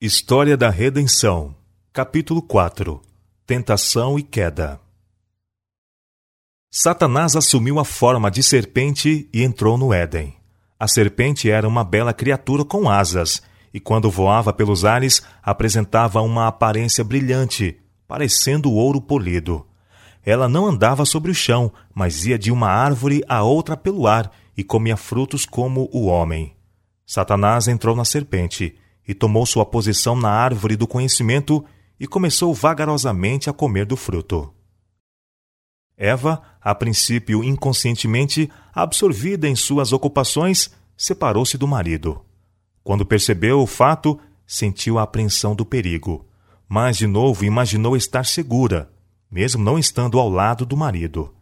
História 0.00 0.56
da 0.56 0.70
Redenção, 0.70 1.56
capítulo 1.92 2.40
4 2.40 3.02
Tentação 3.44 4.16
e 4.16 4.22
Queda. 4.22 4.78
Satanás 6.70 7.34
assumiu 7.34 7.80
a 7.80 7.84
forma 7.84 8.30
de 8.30 8.40
serpente 8.40 9.28
e 9.34 9.42
entrou 9.42 9.76
no 9.76 9.92
Éden. 9.92 10.36
A 10.78 10.86
serpente 10.86 11.50
era 11.50 11.66
uma 11.66 11.82
bela 11.82 12.12
criatura 12.12 12.64
com 12.64 12.88
asas, 12.88 13.42
e 13.74 13.80
quando 13.80 14.08
voava 14.08 14.52
pelos 14.52 14.84
ares 14.84 15.20
apresentava 15.42 16.22
uma 16.22 16.46
aparência 16.46 17.02
brilhante, 17.02 17.80
parecendo 18.06 18.70
ouro 18.70 19.00
polido. 19.00 19.66
Ela 20.24 20.48
não 20.48 20.64
andava 20.64 21.04
sobre 21.04 21.32
o 21.32 21.34
chão, 21.34 21.72
mas 21.92 22.24
ia 22.24 22.38
de 22.38 22.52
uma 22.52 22.68
árvore 22.68 23.20
a 23.28 23.42
outra 23.42 23.76
pelo 23.76 24.06
ar 24.06 24.30
e 24.56 24.62
comia 24.62 24.96
frutos 24.96 25.44
como 25.44 25.90
o 25.92 26.06
homem. 26.06 26.54
Satanás 27.04 27.66
entrou 27.66 27.96
na 27.96 28.04
serpente 28.04 28.77
e 29.08 29.14
tomou 29.14 29.46
sua 29.46 29.64
posição 29.64 30.14
na 30.14 30.28
árvore 30.28 30.76
do 30.76 30.86
conhecimento 30.86 31.64
e 31.98 32.06
começou 32.06 32.52
vagarosamente 32.52 33.48
a 33.48 33.52
comer 33.54 33.86
do 33.86 33.96
fruto. 33.96 34.52
Eva, 35.96 36.42
a 36.60 36.74
princípio 36.74 37.42
inconscientemente, 37.42 38.48
absorvida 38.72 39.48
em 39.48 39.56
suas 39.56 39.92
ocupações, 39.92 40.70
separou-se 40.96 41.56
do 41.56 41.66
marido. 41.66 42.22
Quando 42.84 43.06
percebeu 43.06 43.60
o 43.60 43.66
fato, 43.66 44.20
sentiu 44.46 44.98
a 44.98 45.02
apreensão 45.02 45.56
do 45.56 45.64
perigo, 45.64 46.26
mas 46.68 46.96
de 46.96 47.06
novo 47.06 47.44
imaginou 47.44 47.96
estar 47.96 48.24
segura, 48.24 48.92
mesmo 49.30 49.64
não 49.64 49.78
estando 49.78 50.18
ao 50.20 50.28
lado 50.28 50.64
do 50.64 50.76
marido. 50.76 51.34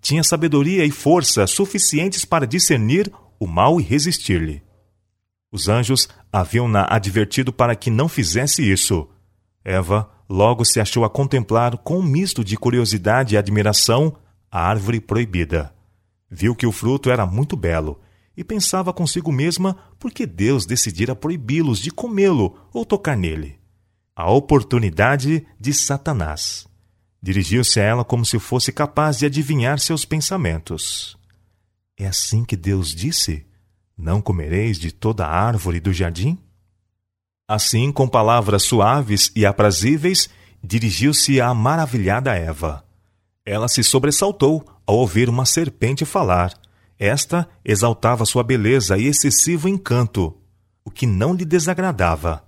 Tinha 0.00 0.22
sabedoria 0.22 0.84
e 0.84 0.90
força 0.90 1.46
suficientes 1.46 2.24
para 2.24 2.46
discernir 2.46 3.10
o 3.40 3.46
mal 3.46 3.80
e 3.80 3.82
resistir-lhe. 3.82 4.62
Os 5.50 5.68
anjos 5.68 6.08
haviam-na 6.38 6.86
advertido 6.90 7.50
para 7.50 7.74
que 7.74 7.90
não 7.90 8.08
fizesse 8.08 8.62
isso. 8.70 9.08
Eva 9.64 10.10
logo 10.28 10.66
se 10.66 10.78
achou 10.78 11.02
a 11.02 11.08
contemplar 11.08 11.78
com 11.78 11.98
um 11.98 12.02
misto 12.02 12.44
de 12.44 12.58
curiosidade 12.58 13.34
e 13.34 13.38
admiração 13.38 14.14
a 14.50 14.60
árvore 14.60 15.00
proibida. 15.00 15.74
Viu 16.30 16.54
que 16.54 16.66
o 16.66 16.72
fruto 16.72 17.10
era 17.10 17.24
muito 17.24 17.56
belo 17.56 17.98
e 18.36 18.44
pensava 18.44 18.92
consigo 18.92 19.32
mesma 19.32 19.78
por 19.98 20.10
que 20.10 20.26
Deus 20.26 20.66
decidira 20.66 21.16
proibi-los 21.16 21.78
de 21.78 21.90
comê-lo 21.90 22.58
ou 22.70 22.84
tocar 22.84 23.16
nele. 23.16 23.58
A 24.14 24.30
oportunidade 24.30 25.46
de 25.58 25.72
Satanás. 25.72 26.66
Dirigiu-se 27.22 27.80
a 27.80 27.82
ela 27.82 28.04
como 28.04 28.26
se 28.26 28.38
fosse 28.38 28.70
capaz 28.72 29.18
de 29.18 29.24
adivinhar 29.24 29.78
seus 29.78 30.04
pensamentos. 30.04 31.16
É 31.98 32.06
assim 32.06 32.44
que 32.44 32.56
Deus 32.56 32.94
disse? 32.94 33.46
Não 33.96 34.20
comereis 34.20 34.78
de 34.78 34.92
toda 34.92 35.26
árvore 35.26 35.80
do 35.80 35.92
jardim? 35.92 36.38
Assim, 37.48 37.90
com 37.90 38.06
palavras 38.06 38.64
suaves 38.64 39.32
e 39.34 39.46
aprazíveis, 39.46 40.28
dirigiu-se 40.62 41.40
à 41.40 41.54
maravilhada 41.54 42.34
Eva. 42.34 42.84
Ela 43.44 43.68
se 43.68 43.82
sobressaltou 43.84 44.64
ao 44.84 44.96
ouvir 44.96 45.28
uma 45.28 45.46
serpente 45.46 46.04
falar. 46.04 46.52
Esta 46.98 47.48
exaltava 47.64 48.24
sua 48.24 48.42
beleza 48.42 48.98
e 48.98 49.06
excessivo 49.06 49.68
encanto, 49.68 50.36
o 50.84 50.90
que 50.90 51.06
não 51.06 51.34
lhe 51.34 51.44
desagradava. 51.44 52.44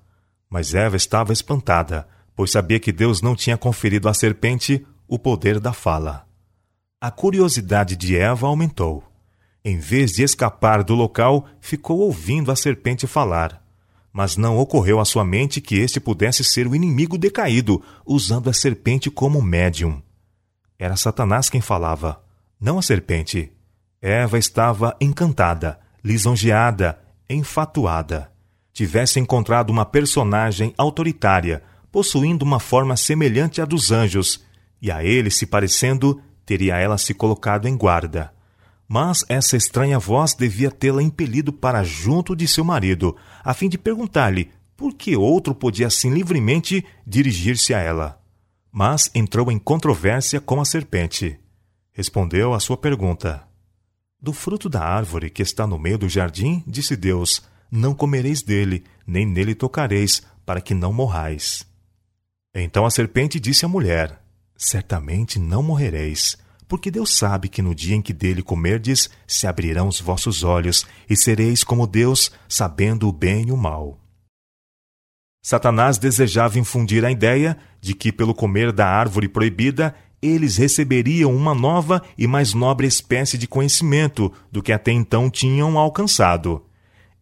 Mas 0.50 0.74
Eva 0.74 0.96
estava 0.96 1.32
espantada, 1.32 2.08
pois 2.34 2.50
sabia 2.50 2.80
que 2.80 2.92
Deus 2.92 3.22
não 3.22 3.36
tinha 3.36 3.56
conferido 3.56 4.08
à 4.08 4.14
serpente 4.14 4.84
o 5.06 5.18
poder 5.18 5.60
da 5.60 5.72
fala. 5.72 6.26
A 7.00 7.10
curiosidade 7.10 7.96
de 7.96 8.16
Eva 8.16 8.46
aumentou. 8.46 9.04
Em 9.64 9.78
vez 9.78 10.12
de 10.12 10.22
escapar 10.22 10.82
do 10.82 10.94
local, 10.94 11.46
ficou 11.60 12.00
ouvindo 12.00 12.50
a 12.50 12.56
serpente 12.56 13.06
falar. 13.06 13.62
Mas 14.12 14.36
não 14.36 14.56
ocorreu 14.56 15.00
à 15.00 15.04
sua 15.04 15.24
mente 15.24 15.60
que 15.60 15.76
este 15.76 16.00
pudesse 16.00 16.42
ser 16.42 16.66
o 16.66 16.74
inimigo 16.74 17.18
decaído, 17.18 17.82
usando 18.06 18.48
a 18.48 18.52
serpente 18.52 19.10
como 19.10 19.42
médium. 19.42 20.02
Era 20.78 20.96
Satanás 20.96 21.50
quem 21.50 21.60
falava, 21.60 22.22
não 22.60 22.78
a 22.78 22.82
serpente. 22.82 23.52
Eva 24.00 24.38
estava 24.38 24.96
encantada, 25.00 25.78
lisonjeada, 26.04 26.98
enfatuada. 27.28 28.30
Tivesse 28.72 29.18
encontrado 29.18 29.70
uma 29.70 29.84
personagem 29.84 30.72
autoritária, 30.78 31.62
possuindo 31.90 32.44
uma 32.44 32.60
forma 32.60 32.96
semelhante 32.96 33.60
à 33.60 33.64
dos 33.64 33.90
anjos, 33.90 34.44
e 34.80 34.90
a 34.90 35.04
ele 35.04 35.30
se 35.30 35.46
parecendo, 35.46 36.20
teria 36.46 36.76
ela 36.76 36.96
se 36.96 37.12
colocado 37.12 37.66
em 37.66 37.76
guarda. 37.76 38.32
Mas 38.88 39.22
essa 39.28 39.54
estranha 39.54 39.98
voz 39.98 40.32
devia 40.32 40.70
tê-la 40.70 41.02
impelido 41.02 41.52
para 41.52 41.84
junto 41.84 42.34
de 42.34 42.48
seu 42.48 42.64
marido, 42.64 43.14
a 43.44 43.52
fim 43.52 43.68
de 43.68 43.76
perguntar-lhe 43.76 44.50
por 44.74 44.94
que 44.94 45.14
outro 45.14 45.54
podia 45.54 45.88
assim 45.88 46.10
livremente 46.10 46.82
dirigir-se 47.06 47.74
a 47.74 47.80
ela. 47.80 48.18
Mas 48.72 49.10
entrou 49.14 49.52
em 49.52 49.58
controvérsia 49.58 50.40
com 50.40 50.58
a 50.58 50.64
serpente. 50.64 51.38
Respondeu 51.92 52.54
à 52.54 52.60
sua 52.60 52.78
pergunta. 52.78 53.46
Do 54.20 54.32
fruto 54.32 54.68
da 54.68 54.82
árvore 54.82 55.28
que 55.28 55.42
está 55.42 55.66
no 55.66 55.78
meio 55.78 55.98
do 55.98 56.08
jardim, 56.08 56.64
disse 56.66 56.96
Deus, 56.96 57.42
não 57.70 57.94
comereis 57.94 58.42
dele, 58.42 58.84
nem 59.06 59.26
nele 59.26 59.54
tocareis, 59.54 60.22
para 60.46 60.60
que 60.62 60.72
não 60.72 60.92
morrais. 60.92 61.66
Então 62.54 62.86
a 62.86 62.90
serpente 62.90 63.38
disse 63.38 63.66
à 63.66 63.68
mulher: 63.68 64.22
Certamente 64.56 65.38
não 65.38 65.62
morrereis 65.62 66.38
porque 66.68 66.90
Deus 66.90 67.16
sabe 67.16 67.48
que 67.48 67.62
no 67.62 67.74
dia 67.74 67.96
em 67.96 68.02
que 68.02 68.12
dele 68.12 68.42
comerdes, 68.42 69.08
se 69.26 69.46
abrirão 69.46 69.88
os 69.88 70.00
vossos 70.00 70.44
olhos, 70.44 70.86
e 71.08 71.16
sereis 71.16 71.64
como 71.64 71.86
Deus, 71.86 72.30
sabendo 72.46 73.08
o 73.08 73.12
bem 73.12 73.48
e 73.48 73.52
o 73.52 73.56
mal. 73.56 73.98
Satanás 75.42 75.96
desejava 75.96 76.58
infundir 76.58 77.04
a 77.04 77.10
ideia 77.10 77.56
de 77.80 77.94
que, 77.94 78.12
pelo 78.12 78.34
comer 78.34 78.70
da 78.70 78.86
árvore 78.86 79.28
proibida, 79.28 79.94
eles 80.20 80.56
receberiam 80.56 81.34
uma 81.34 81.54
nova 81.54 82.02
e 82.18 82.26
mais 82.26 82.52
nobre 82.52 82.86
espécie 82.86 83.38
de 83.38 83.46
conhecimento 83.46 84.30
do 84.52 84.62
que 84.62 84.72
até 84.72 84.90
então 84.92 85.30
tinham 85.30 85.78
alcançado. 85.78 86.64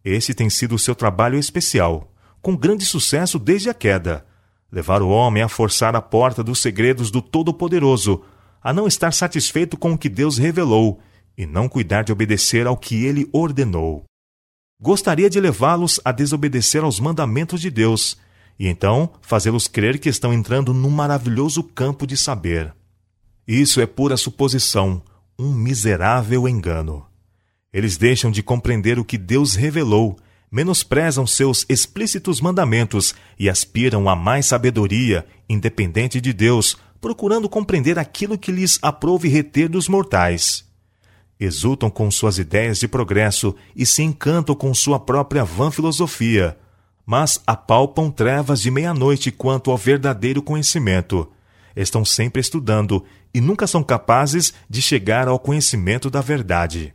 Esse 0.03 0.33
tem 0.33 0.49
sido 0.49 0.75
o 0.75 0.79
seu 0.79 0.95
trabalho 0.95 1.37
especial, 1.37 2.11
com 2.41 2.55
grande 2.55 2.85
sucesso 2.85 3.39
desde 3.39 3.69
a 3.69 3.73
queda. 3.73 4.25
Levar 4.71 5.01
o 5.01 5.09
homem 5.09 5.43
a 5.43 5.47
forçar 5.47 5.95
a 5.95 6.01
porta 6.01 6.43
dos 6.43 6.61
segredos 6.61 7.09
do 7.09 7.21
Todo-Poderoso, 7.21 8.23
a 8.61 8.73
não 8.73 8.87
estar 8.87 9.11
satisfeito 9.13 9.77
com 9.77 9.93
o 9.93 9.97
que 9.97 10.09
Deus 10.09 10.37
revelou 10.37 10.99
e 11.37 11.45
não 11.45 11.69
cuidar 11.69 12.03
de 12.03 12.11
obedecer 12.11 12.65
ao 12.65 12.75
que 12.75 13.05
ele 13.05 13.29
ordenou. 13.31 14.03
Gostaria 14.79 15.29
de 15.29 15.39
levá-los 15.39 15.99
a 16.03 16.11
desobedecer 16.11 16.83
aos 16.83 16.99
mandamentos 16.99 17.61
de 17.61 17.69
Deus 17.69 18.17
e 18.59 18.67
então 18.67 19.11
fazê-los 19.21 19.67
crer 19.67 19.99
que 19.99 20.09
estão 20.09 20.33
entrando 20.33 20.73
num 20.73 20.89
maravilhoso 20.89 21.63
campo 21.63 22.07
de 22.07 22.17
saber. 22.17 22.73
Isso 23.47 23.79
é 23.79 23.85
pura 23.85 24.17
suposição, 24.17 25.01
um 25.37 25.53
miserável 25.53 26.47
engano. 26.47 27.05
Eles 27.71 27.97
deixam 27.97 28.31
de 28.31 28.41
compreender 28.41 28.97
o 28.97 29.05
que 29.05 29.17
Deus 29.17 29.55
revelou, 29.55 30.17
menosprezam 30.51 31.27
seus 31.27 31.65
explícitos 31.69 32.41
mandamentos 32.41 33.13
e 33.37 33.49
aspiram 33.49 34.09
a 34.09 34.15
mais 34.15 34.47
sabedoria, 34.47 35.25
independente 35.47 36.19
de 36.19 36.33
Deus, 36.33 36.77
procurando 36.99 37.49
compreender 37.49 37.97
aquilo 37.99 38.37
que 38.37 38.51
lhes 38.51 38.79
aprove 38.81 39.27
reter 39.27 39.69
dos 39.69 39.87
mortais. 39.87 40.65
Exultam 41.39 41.89
com 41.89 42.09
suas 42.09 42.39
ideias 42.39 42.79
de 42.79 42.87
progresso 42.87 43.55
e 43.75 43.85
se 43.85 44.01
encantam 44.01 44.55
com 44.55 44.73
sua 44.73 44.99
própria 44.99 45.43
vã 45.43 45.69
filosofia, 45.69 46.57
mas 47.05 47.39
apalpam 47.45 48.09
trevas 48.09 48.61
de 48.61 48.71
meia-noite 48.71 49.31
quanto 49.31 49.69
ao 49.69 49.77
verdadeiro 49.77 50.41
conhecimento. 50.41 51.31
Estão 51.75 52.03
sempre 52.03 52.41
estudando 52.41 53.05
e 53.33 53.39
nunca 53.39 53.67
são 53.67 53.83
capazes 53.83 54.53
de 54.67 54.81
chegar 54.81 55.27
ao 55.27 55.37
conhecimento 55.37 56.09
da 56.09 56.21
verdade. 56.21 56.93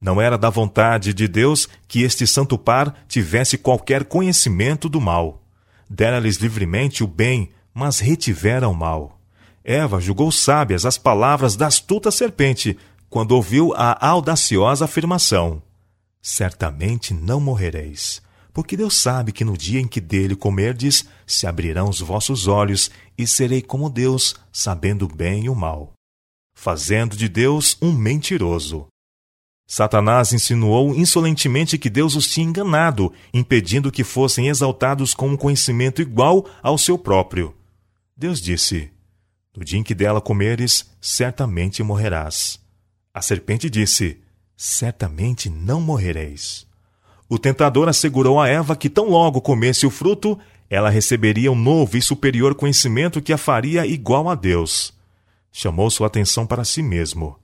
Não 0.00 0.20
era 0.20 0.36
da 0.36 0.50
vontade 0.50 1.14
de 1.14 1.26
Deus 1.26 1.68
que 1.86 2.02
este 2.02 2.26
santo 2.26 2.58
par 2.58 2.94
tivesse 3.08 3.56
qualquer 3.56 4.04
conhecimento 4.04 4.88
do 4.88 5.00
mal. 5.00 5.42
Dera-lhes 5.88 6.36
livremente 6.36 7.02
o 7.02 7.06
bem, 7.06 7.50
mas 7.72 8.00
retivera 8.00 8.68
o 8.68 8.74
mal. 8.74 9.17
Eva 9.70 10.00
julgou 10.00 10.32
sábias 10.32 10.86
as 10.86 10.96
palavras 10.96 11.54
da 11.54 11.66
astuta 11.66 12.10
serpente 12.10 12.74
quando 13.10 13.32
ouviu 13.32 13.74
a 13.76 14.08
audaciosa 14.08 14.86
afirmação: 14.86 15.62
Certamente 16.22 17.12
não 17.12 17.38
morrereis, 17.38 18.22
porque 18.50 18.78
Deus 18.78 18.96
sabe 18.96 19.30
que 19.30 19.44
no 19.44 19.58
dia 19.58 19.78
em 19.78 19.86
que 19.86 20.00
dele 20.00 20.34
comerdes, 20.34 21.04
se 21.26 21.46
abrirão 21.46 21.90
os 21.90 22.00
vossos 22.00 22.46
olhos 22.46 22.90
e 23.18 23.26
serei 23.26 23.60
como 23.60 23.90
Deus, 23.90 24.34
sabendo 24.50 25.06
bem 25.06 25.44
e 25.44 25.48
o 25.50 25.54
mal. 25.54 25.92
Fazendo 26.54 27.14
de 27.14 27.28
Deus 27.28 27.76
um 27.82 27.92
mentiroso. 27.92 28.86
Satanás 29.66 30.32
insinuou 30.32 30.94
insolentemente 30.94 31.76
que 31.76 31.90
Deus 31.90 32.16
os 32.16 32.26
tinha 32.26 32.46
enganado, 32.46 33.12
impedindo 33.34 33.92
que 33.92 34.02
fossem 34.02 34.48
exaltados 34.48 35.12
com 35.12 35.28
um 35.28 35.36
conhecimento 35.36 36.00
igual 36.00 36.46
ao 36.62 36.78
seu 36.78 36.96
próprio. 36.96 37.54
Deus 38.16 38.40
disse: 38.40 38.90
no 39.58 39.64
dia 39.64 39.80
em 39.80 39.82
que 39.82 39.94
dela 39.94 40.20
comeres, 40.20 40.88
certamente 41.00 41.82
morrerás. 41.82 42.60
A 43.12 43.20
serpente 43.20 43.68
disse: 43.68 44.20
Certamente 44.56 45.50
não 45.50 45.80
morrereis. 45.80 46.64
O 47.28 47.40
tentador 47.40 47.88
assegurou 47.88 48.40
a 48.40 48.46
Eva 48.46 48.76
que 48.76 48.88
tão 48.88 49.10
logo 49.10 49.40
comesse 49.40 49.84
o 49.84 49.90
fruto, 49.90 50.38
ela 50.70 50.88
receberia 50.88 51.50
um 51.50 51.56
novo 51.56 51.96
e 51.96 52.02
superior 52.02 52.54
conhecimento 52.54 53.20
que 53.20 53.32
a 53.32 53.38
faria 53.38 53.84
igual 53.84 54.28
a 54.28 54.36
Deus. 54.36 54.94
Chamou 55.50 55.90
sua 55.90 56.06
atenção 56.06 56.46
para 56.46 56.64
si 56.64 56.80
mesmo. 56.80 57.36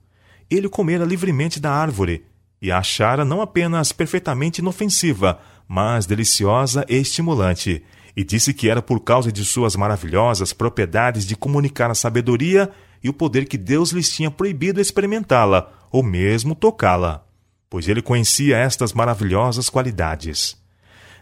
Ele 0.49 0.69
comera 0.69 1.03
livremente 1.03 1.59
da 1.59 1.71
árvore 1.71 2.23
e 2.61 2.71
a 2.71 2.77
achara 2.77 3.25
não 3.25 3.41
apenas 3.41 3.91
perfeitamente 3.91 4.61
inofensiva, 4.61 5.39
mas 5.67 6.05
deliciosa 6.05 6.85
e 6.87 6.95
estimulante, 6.95 7.83
e 8.15 8.23
disse 8.23 8.53
que 8.53 8.69
era 8.69 8.81
por 8.81 9.01
causa 9.01 9.31
de 9.31 9.43
suas 9.43 9.75
maravilhosas 9.75 10.53
propriedades 10.53 11.25
de 11.25 11.35
comunicar 11.35 11.91
a 11.91 11.95
sabedoria 11.95 12.71
e 13.03 13.09
o 13.09 13.13
poder 13.13 13.45
que 13.45 13.57
Deus 13.57 13.91
lhes 13.91 14.09
tinha 14.09 14.31
proibido 14.31 14.79
experimentá-la 14.79 15.71
ou 15.91 16.01
mesmo 16.01 16.55
tocá-la, 16.55 17.25
pois 17.69 17.87
ele 17.87 18.01
conhecia 18.01 18.57
estas 18.57 18.93
maravilhosas 18.93 19.69
qualidades. 19.69 20.57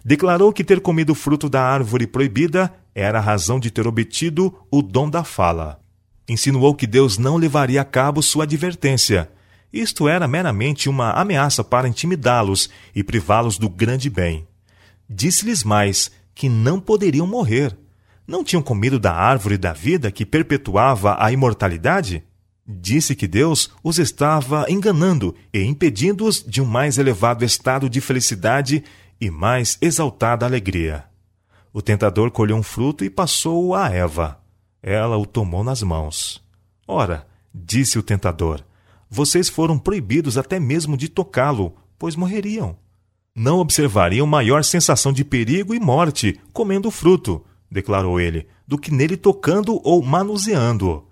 Declarou 0.06 0.52
que 0.54 0.64
ter 0.64 0.82
comido 0.82 1.12
o 1.12 1.16
fruto 1.16 1.50
da 1.50 1.62
árvore 1.64 2.06
proibida 2.06 2.74
era 2.94 3.18
a 3.18 3.22
razão 3.22 3.60
de 3.60 3.72
ter 3.72 3.88
obtido 3.88 4.54
o 4.70 4.82
dom 4.82 5.10
da 5.10 5.24
fala. 5.24 5.80
Insinuou 6.28 6.76
que 6.76 6.86
Deus 6.86 7.18
não 7.18 7.38
levaria 7.38 7.82
a 7.82 7.86
cabo 7.86 8.22
sua 8.22 8.44
advertência. 8.44 9.30
Isto 9.72 10.08
era 10.08 10.28
meramente 10.28 10.88
uma 10.88 11.12
ameaça 11.12 11.64
para 11.64 11.88
intimidá-los 11.88 12.70
e 12.94 13.04
privá-los 13.04 13.58
do 13.58 13.68
grande 13.68 14.10
bem. 14.10 14.48
Disse-lhes 15.10 15.64
mais 15.64 16.12
que 16.34 16.50
não 16.50 16.80
poderiam 16.80 17.28
morrer 17.28 17.78
não 18.26 18.44
tinham 18.44 18.64
comido 18.64 19.00
da 19.00 19.14
árvore 19.14 19.58
da 19.58 19.74
vida 19.74 20.12
que 20.12 20.26
perpetuava 20.26 21.18
a 21.20 21.32
imortalidade? 21.32 22.24
Disse 22.66 23.16
que 23.16 23.28
Deus 23.28 23.72
os 23.84 24.00
estava 24.00 24.66
enganando 24.70 25.36
e 25.54 25.62
impedindo-os 25.62 26.42
de 26.42 26.62
um 26.62 26.66
mais 26.66 26.98
elevado 26.98 27.44
estado 27.44 27.90
de 27.90 28.00
felicidade 28.00 28.84
e 29.20 29.30
mais 29.30 29.78
exaltada 29.82 30.46
alegria. 30.46 31.04
O 31.74 31.82
tentador 31.82 32.32
colheu 32.32 32.56
um 32.56 32.64
fruto 32.64 33.04
e 33.04 33.10
passou-o 33.10 33.76
a 33.76 33.90
Eva. 33.90 34.40
Ela 34.82 35.18
o 35.18 35.26
tomou 35.26 35.64
nas 35.64 35.84
mãos. 35.84 36.42
Ora, 36.88 37.28
disse 37.54 38.00
o 38.00 38.04
tentador, 38.04 38.64
vocês 39.10 39.50
foram 39.50 39.78
proibidos 39.78 40.38
até 40.38 40.60
mesmo 40.60 40.96
de 40.96 41.10
tocá-lo, 41.10 41.76
pois 42.00 42.16
morreriam. 42.16 42.78
Não 43.36 43.60
observariam 43.60 44.28
maior 44.28 44.64
sensação 44.64 45.12
de 45.12 45.26
perigo 45.26 45.74
e 45.74 45.80
morte 45.80 46.40
comendo 46.54 46.88
o 46.88 46.92
fruto 46.92 47.44
declarou 47.74 48.20
ele, 48.20 48.48
do 48.68 48.78
que 48.78 48.92
nele 48.92 49.18
tocando 49.18 49.82
ou 49.84 50.02
manuseando-o. 50.02 51.10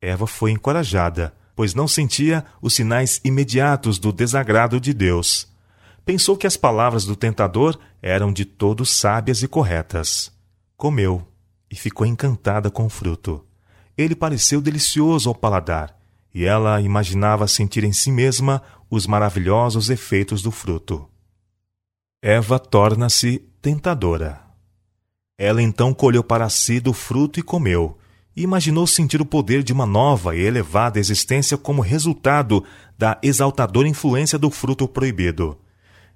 Eva 0.00 0.26
foi 0.26 0.50
encorajada, 0.52 1.34
pois 1.56 1.74
não 1.74 1.88
sentia 1.88 2.44
os 2.60 2.74
sinais 2.74 3.20
imediatos 3.24 3.98
do 3.98 4.12
desagrado 4.12 4.78
de 4.78 4.92
Deus. 4.92 5.48
Pensou 6.04 6.36
que 6.36 6.46
as 6.46 6.56
palavras 6.56 7.04
do 7.04 7.16
tentador 7.16 7.76
eram 8.00 8.32
de 8.32 8.44
todo 8.44 8.84
sábias 8.84 9.42
e 9.42 9.48
corretas. 9.48 10.30
Comeu 10.76 11.26
e 11.68 11.74
ficou 11.74 12.06
encantada 12.06 12.70
com 12.70 12.84
o 12.84 12.90
fruto. 12.90 13.44
Ele 13.96 14.14
pareceu 14.14 14.60
delicioso 14.60 15.30
ao 15.30 15.34
paladar, 15.34 15.98
e 16.32 16.44
ela 16.44 16.80
imaginava 16.82 17.48
sentir 17.48 17.82
em 17.82 17.92
si 17.92 18.12
mesma 18.12 18.62
os 18.90 19.06
maravilhosos 19.06 19.88
efeitos 19.88 20.42
do 20.42 20.50
fruto. 20.50 21.08
Eva 22.22 22.58
torna-se 22.58 23.38
tentadora. 23.60 24.40
Ela 25.38 25.60
então 25.60 25.92
colheu 25.92 26.24
para 26.24 26.48
si 26.48 26.80
do 26.80 26.94
fruto 26.94 27.38
e 27.38 27.42
comeu, 27.42 27.98
e 28.34 28.42
imaginou 28.42 28.86
sentir 28.86 29.20
o 29.20 29.26
poder 29.26 29.62
de 29.62 29.70
uma 29.70 29.84
nova 29.84 30.34
e 30.34 30.40
elevada 30.40 30.98
existência 30.98 31.58
como 31.58 31.82
resultado 31.82 32.64
da 32.96 33.18
exaltadora 33.22 33.86
influência 33.86 34.38
do 34.38 34.50
fruto 34.50 34.88
proibido. 34.88 35.58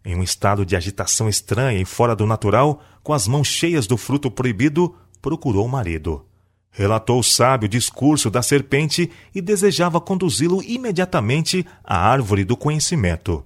Em 0.03 0.17
um 0.17 0.23
estado 0.23 0.65
de 0.65 0.75
agitação 0.75 1.29
estranha 1.29 1.79
e 1.79 1.85
fora 1.85 2.17
do 2.17 2.27
natural, 2.27 2.83
com 3.03 3.13
as 3.13 3.29
mãos 3.29 3.47
cheias 3.47 3.87
do 3.87 3.99
fruto 3.99 4.31
proibido, 4.31 4.97
procurou 5.21 5.67
o 5.67 5.69
marido. 5.69 6.25
Relatou 6.71 7.21
o 7.21 7.23
sábio 7.25 7.69
discurso 7.69 8.31
da 8.31 8.41
serpente 8.41 9.11
e 9.35 9.43
desejava 9.43 10.01
conduzi-lo 10.01 10.63
imediatamente 10.63 11.67
à 11.85 11.99
árvore 11.99 12.43
do 12.43 12.57
conhecimento. 12.57 13.45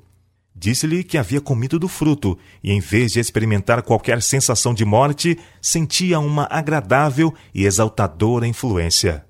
Disse-lhe 0.54 1.02
que 1.02 1.18
havia 1.18 1.40
comido 1.40 1.78
do 1.78 1.88
fruto 1.88 2.38
e, 2.62 2.70
em 2.70 2.78
vez 2.78 3.12
de 3.12 3.20
experimentar 3.20 3.82
qualquer 3.82 4.22
sensação 4.22 4.72
de 4.72 4.84
morte, 4.84 5.36
sentia 5.60 6.20
uma 6.20 6.46
agradável 6.48 7.34
e 7.52 7.64
exaltadora 7.64 8.46
influência. 8.46 9.26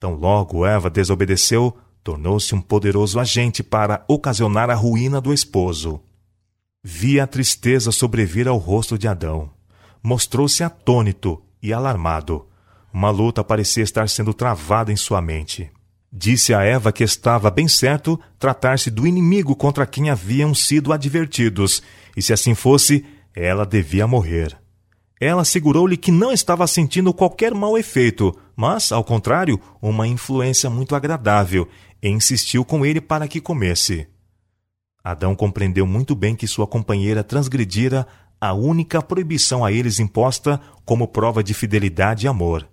Tão 0.00 0.14
logo 0.14 0.66
Eva 0.66 0.90
desobedeceu, 0.90 1.76
tornou-se 2.02 2.52
um 2.54 2.60
poderoso 2.60 3.20
agente 3.20 3.62
para 3.62 4.04
ocasionar 4.08 4.70
a 4.70 4.74
ruína 4.74 5.20
do 5.20 5.32
esposo. 5.32 6.00
Via 6.82 7.24
a 7.24 7.26
tristeza 7.26 7.92
sobrevir 7.92 8.48
ao 8.48 8.56
rosto 8.56 8.98
de 8.98 9.06
Adão. 9.06 9.50
Mostrou-se 10.02 10.64
atônito 10.64 11.40
e 11.62 11.72
alarmado. 11.72 12.48
Uma 12.92 13.10
luta 13.10 13.44
parecia 13.44 13.84
estar 13.84 14.08
sendo 14.08 14.34
travada 14.34 14.90
em 14.90 14.96
sua 14.96 15.20
mente. 15.20 15.70
Disse 16.12 16.52
a 16.52 16.62
Eva 16.62 16.92
que 16.92 17.04
estava 17.04 17.50
bem 17.50 17.68
certo 17.68 18.18
tratar-se 18.38 18.90
do 18.90 19.06
inimigo 19.06 19.54
contra 19.54 19.86
quem 19.86 20.10
haviam 20.10 20.52
sido 20.54 20.92
advertidos, 20.92 21.82
e 22.16 22.22
se 22.22 22.32
assim 22.32 22.54
fosse, 22.54 23.04
ela 23.34 23.64
devia 23.64 24.06
morrer. 24.08 24.58
Ela 25.20 25.42
assegurou-lhe 25.42 25.96
que 25.96 26.10
não 26.10 26.32
estava 26.32 26.66
sentindo 26.66 27.14
qualquer 27.14 27.54
mau 27.54 27.78
efeito, 27.78 28.36
mas, 28.56 28.90
ao 28.90 29.04
contrário, 29.04 29.60
uma 29.80 30.08
influência 30.08 30.68
muito 30.68 30.96
agradável, 30.96 31.68
e 32.02 32.08
insistiu 32.08 32.64
com 32.64 32.84
ele 32.84 33.00
para 33.00 33.28
que 33.28 33.40
comesse. 33.40 34.08
Adão 35.04 35.36
compreendeu 35.36 35.86
muito 35.86 36.14
bem 36.14 36.34
que 36.34 36.46
sua 36.46 36.66
companheira 36.66 37.22
transgredira 37.22 38.06
a 38.40 38.52
única 38.52 39.00
proibição 39.00 39.64
a 39.64 39.70
eles 39.70 40.00
imposta 40.00 40.60
como 40.84 41.06
prova 41.06 41.44
de 41.44 41.54
fidelidade 41.54 42.26
e 42.26 42.28
amor. 42.28 42.66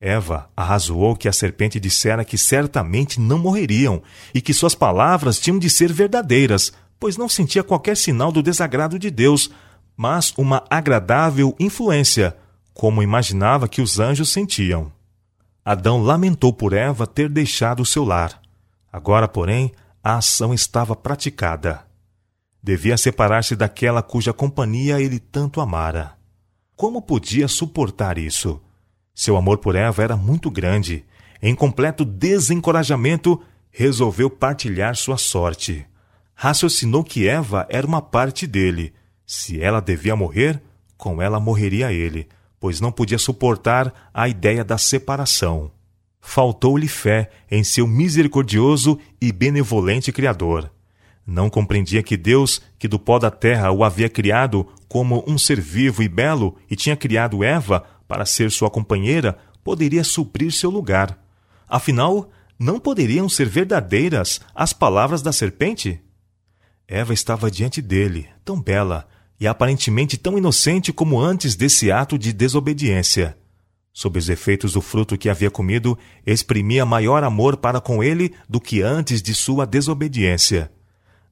Eva 0.00 0.50
arrazoou 0.56 1.16
que 1.16 1.28
a 1.28 1.32
serpente 1.32 1.80
dissera 1.80 2.24
que 2.24 2.36
certamente 2.36 3.20
não 3.20 3.38
morreriam 3.38 4.02
e 4.34 4.40
que 4.40 4.52
suas 4.52 4.74
palavras 4.74 5.38
tinham 5.38 5.58
de 5.58 5.70
ser 5.70 5.92
verdadeiras, 5.92 6.72
pois 6.98 7.16
não 7.16 7.28
sentia 7.28 7.62
qualquer 7.62 7.96
sinal 7.96 8.30
do 8.30 8.42
desagrado 8.42 8.98
de 8.98 9.10
Deus, 9.10 9.50
mas 9.96 10.32
uma 10.36 10.64
agradável 10.68 11.54
influência, 11.58 12.36
como 12.72 13.02
imaginava 13.02 13.68
que 13.68 13.80
os 13.80 13.98
anjos 13.98 14.30
sentiam. 14.30 14.92
Adão 15.64 16.02
lamentou 16.02 16.52
por 16.52 16.72
Eva 16.72 17.06
ter 17.06 17.28
deixado 17.28 17.80
o 17.80 17.86
seu 17.86 18.04
lar. 18.04 18.40
Agora, 18.92 19.26
porém, 19.26 19.72
a 20.02 20.18
ação 20.18 20.52
estava 20.52 20.94
praticada. 20.94 21.86
Devia 22.62 22.96
separar-se 22.96 23.56
daquela 23.56 24.02
cuja 24.02 24.32
companhia 24.32 25.00
ele 25.00 25.18
tanto 25.18 25.60
amara. 25.60 26.14
Como 26.76 27.00
podia 27.00 27.48
suportar 27.48 28.18
isso? 28.18 28.60
Seu 29.14 29.36
amor 29.36 29.58
por 29.58 29.76
Eva 29.76 30.02
era 30.02 30.16
muito 30.16 30.50
grande. 30.50 31.04
Em 31.40 31.54
completo 31.54 32.04
desencorajamento, 32.04 33.40
resolveu 33.70 34.28
partilhar 34.28 34.96
sua 34.96 35.16
sorte. 35.16 35.86
Raciocinou 36.34 37.04
que 37.04 37.28
Eva 37.28 37.66
era 37.70 37.86
uma 37.86 38.02
parte 38.02 38.46
dele. 38.46 38.92
Se 39.24 39.60
ela 39.60 39.80
devia 39.80 40.16
morrer, 40.16 40.60
com 40.96 41.22
ela 41.22 41.38
morreria 41.38 41.92
ele, 41.92 42.28
pois 42.58 42.80
não 42.80 42.90
podia 42.90 43.18
suportar 43.18 44.10
a 44.12 44.28
ideia 44.28 44.64
da 44.64 44.76
separação. 44.76 45.70
Faltou-lhe 46.20 46.88
fé 46.88 47.30
em 47.50 47.62
seu 47.62 47.86
misericordioso 47.86 48.98
e 49.20 49.30
benevolente 49.30 50.10
Criador. 50.10 50.70
Não 51.26 51.48
compreendia 51.48 52.02
que 52.02 52.16
Deus, 52.16 52.60
que 52.78 52.88
do 52.88 52.98
pó 52.98 53.18
da 53.18 53.30
terra 53.30 53.70
o 53.70 53.84
havia 53.84 54.08
criado 54.08 54.66
como 54.88 55.24
um 55.26 55.38
ser 55.38 55.60
vivo 55.60 56.02
e 56.02 56.08
belo 56.08 56.56
e 56.70 56.76
tinha 56.76 56.96
criado 56.96 57.44
Eva 57.44 57.84
para 58.06 58.26
ser 58.26 58.50
sua 58.50 58.70
companheira, 58.70 59.38
poderia 59.62 60.04
suprir 60.04 60.52
seu 60.52 60.70
lugar. 60.70 61.18
Afinal, 61.68 62.30
não 62.58 62.78
poderiam 62.78 63.28
ser 63.28 63.48
verdadeiras 63.48 64.40
as 64.54 64.72
palavras 64.72 65.22
da 65.22 65.32
serpente? 65.32 66.00
Eva 66.86 67.14
estava 67.14 67.50
diante 67.50 67.80
dele, 67.80 68.28
tão 68.44 68.60
bela 68.60 69.08
e 69.40 69.46
aparentemente 69.46 70.16
tão 70.16 70.38
inocente 70.38 70.92
como 70.92 71.20
antes 71.20 71.54
desse 71.56 71.90
ato 71.90 72.18
de 72.18 72.32
desobediência. 72.32 73.36
Sob 73.92 74.18
os 74.18 74.28
efeitos 74.28 74.72
do 74.72 74.80
fruto 74.80 75.16
que 75.16 75.28
havia 75.28 75.50
comido, 75.50 75.96
exprimia 76.26 76.84
maior 76.84 77.22
amor 77.22 77.56
para 77.56 77.80
com 77.80 78.02
ele 78.02 78.34
do 78.48 78.60
que 78.60 78.82
antes 78.82 79.22
de 79.22 79.32
sua 79.34 79.64
desobediência. 79.64 80.70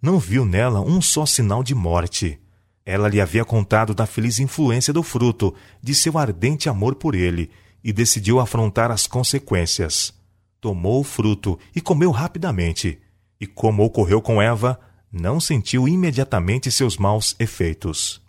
Não 0.00 0.18
viu 0.18 0.44
nela 0.44 0.80
um 0.80 1.00
só 1.00 1.26
sinal 1.26 1.62
de 1.62 1.74
morte. 1.74 2.40
Ela 2.84 3.08
lhe 3.08 3.20
havia 3.20 3.44
contado 3.44 3.94
da 3.94 4.06
feliz 4.06 4.38
influência 4.38 4.92
do 4.92 5.02
fruto, 5.02 5.54
de 5.80 5.94
seu 5.94 6.18
ardente 6.18 6.68
amor 6.68 6.96
por 6.96 7.14
ele, 7.14 7.50
e 7.82 7.92
decidiu 7.92 8.40
afrontar 8.40 8.90
as 8.90 9.06
consequências. 9.06 10.12
Tomou 10.60 11.00
o 11.00 11.04
fruto 11.04 11.58
e 11.74 11.80
comeu 11.80 12.10
rapidamente, 12.10 12.98
e 13.40 13.46
como 13.46 13.84
ocorreu 13.84 14.20
com 14.20 14.40
Eva, 14.40 14.78
não 15.12 15.38
sentiu 15.38 15.86
imediatamente 15.88 16.70
seus 16.70 16.96
maus 16.96 17.36
efeitos. 17.38 18.20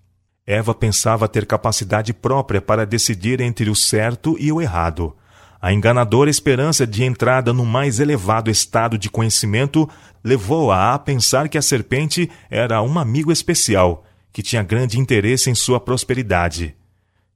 Eva 0.46 0.74
pensava 0.74 1.28
ter 1.28 1.46
capacidade 1.46 2.14
própria 2.14 2.62
para 2.62 2.86
decidir 2.86 3.40
entre 3.40 3.70
o 3.70 3.76
certo 3.76 4.36
e 4.40 4.52
o 4.52 4.62
errado. 4.62 5.16
A 5.62 5.72
enganadora 5.72 6.30
esperança 6.30 6.86
de 6.86 7.04
entrada 7.06 7.54
no 7.54 7.66
mais 7.66 8.02
elevado 8.02 8.52
estado 8.52 8.98
de 8.98 9.10
conhecimento 9.10 9.90
levou-a 10.22 10.94
a 10.94 11.00
pensar 11.00 11.48
que 11.48 11.58
a 11.58 11.62
serpente 11.62 12.30
era 12.50 12.82
um 12.82 13.00
amigo 13.00 13.32
especial 13.32 14.04
que 14.34 14.42
tinha 14.42 14.64
grande 14.64 15.00
interesse 15.00 15.50
em 15.52 15.56
sua 15.56 15.80
prosperidade. 15.80 16.76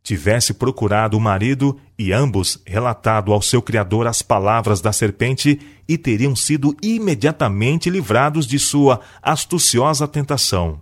tivesse 0.02 0.54
procurado 0.54 1.18
o 1.18 1.20
marido 1.20 1.78
e 2.00 2.14
ambos 2.14 2.62
relatado 2.66 3.34
ao 3.34 3.42
seu 3.42 3.62
criador 3.62 4.08
as 4.08 4.22
palavras 4.22 4.80
da 4.80 4.94
serpente 4.94 5.60
e 5.86 5.98
teriam 5.98 6.34
sido 6.34 6.78
imediatamente 6.82 7.90
livrados 7.90 8.48
de 8.48 8.58
sua 8.58 9.02
astuciosa 9.22 10.08
tentação. 10.08 10.82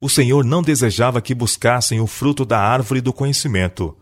O 0.00 0.08
Senhor 0.08 0.42
não 0.42 0.62
desejava 0.62 1.20
que 1.20 1.34
buscassem 1.34 2.00
o 2.00 2.06
fruto 2.06 2.46
da 2.46 2.58
árvore 2.58 3.02
do 3.02 3.12
conhecimento, 3.12 3.94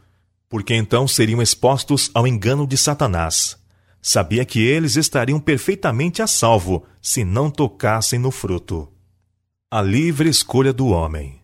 porque 0.49 0.73
então 0.73 1.09
seriam 1.09 1.43
expostos 1.43 2.09
ao 2.15 2.25
engano 2.25 2.65
de 2.65 2.77
Satanás. 2.77 3.57
Sabia 4.01 4.45
que 4.45 4.61
eles 4.61 4.95
estariam 4.95 5.41
perfeitamente 5.41 6.23
a 6.23 6.29
salvo 6.29 6.85
se 7.03 7.25
não 7.25 7.51
tocassem 7.51 8.21
no 8.21 8.31
fruto. 8.31 8.94
A 9.77 9.83
livre 9.83 10.29
escolha 10.29 10.73
do 10.73 10.87
homem. 10.87 11.41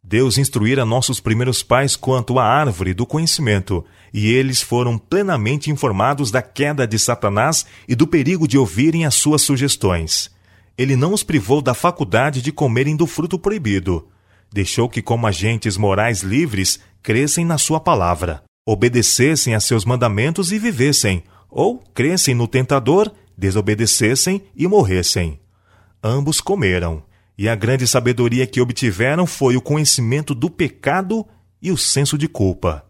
Deus 0.00 0.38
instruíra 0.38 0.84
nossos 0.84 1.18
primeiros 1.18 1.60
pais 1.60 1.96
quanto 1.96 2.38
à 2.38 2.44
árvore 2.44 2.94
do 2.94 3.04
conhecimento, 3.04 3.84
e 4.12 4.32
eles 4.32 4.62
foram 4.62 4.96
plenamente 4.96 5.72
informados 5.72 6.30
da 6.30 6.40
queda 6.40 6.86
de 6.86 6.96
Satanás 7.00 7.66
e 7.88 7.96
do 7.96 8.06
perigo 8.06 8.46
de 8.46 8.56
ouvirem 8.56 9.04
as 9.04 9.16
suas 9.16 9.42
sugestões. 9.42 10.30
Ele 10.78 10.94
não 10.94 11.12
os 11.12 11.24
privou 11.24 11.60
da 11.60 11.74
faculdade 11.74 12.40
de 12.40 12.52
comerem 12.52 12.94
do 12.94 13.08
fruto 13.08 13.40
proibido. 13.40 14.06
Deixou 14.52 14.88
que, 14.88 15.02
como 15.02 15.26
agentes 15.26 15.76
morais 15.76 16.22
livres, 16.22 16.78
crescem 17.02 17.44
na 17.44 17.58
sua 17.58 17.80
palavra, 17.80 18.44
obedecessem 18.64 19.52
a 19.56 19.58
seus 19.58 19.84
mandamentos 19.84 20.52
e 20.52 20.60
vivessem, 20.60 21.24
ou 21.50 21.82
crescem 21.92 22.36
no 22.36 22.46
tentador, 22.46 23.10
desobedecessem 23.36 24.44
e 24.54 24.68
morressem. 24.68 25.40
Ambos 26.00 26.40
comeram 26.40 27.02
e 27.36 27.48
a 27.48 27.54
grande 27.54 27.86
sabedoria 27.86 28.46
que 28.46 28.60
obtiveram 28.60 29.26
foi 29.26 29.56
o 29.56 29.60
conhecimento 29.60 30.34
do 30.34 30.48
pecado 30.48 31.26
e 31.60 31.70
o 31.70 31.76
senso 31.76 32.16
de 32.16 32.28
culpa. 32.28 32.84